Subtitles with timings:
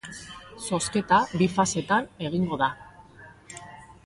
[0.69, 2.71] Zozketa bi fasetan egingo da.